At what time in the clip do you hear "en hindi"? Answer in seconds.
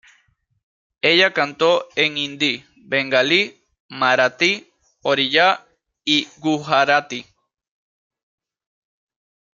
1.95-2.65